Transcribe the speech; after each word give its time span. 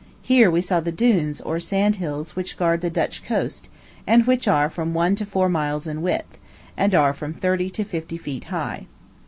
Here 0.23 0.49
we 0.49 0.61
saw 0.61 0.79
the 0.79 0.91
Dunes, 0.91 1.41
or 1.41 1.59
Sand 1.59 1.97
Hills, 1.97 2.35
which 2.35 2.57
guard 2.57 2.81
the 2.81 2.89
Dutch 2.89 3.23
coast, 3.23 3.69
and 4.07 4.25
which 4.25 4.47
are 4.47 4.67
from 4.67 4.95
one 4.95 5.13
to 5.13 5.27
four 5.27 5.47
miles 5.47 5.85
in 5.85 6.01
width, 6.01 6.39
and 6.75 6.95
are 6.95 7.13
from 7.13 7.35
thirty 7.35 7.69
to 7.69 7.83
fifty 7.83 8.17
feet 8.17 8.45
high. 8.45 8.87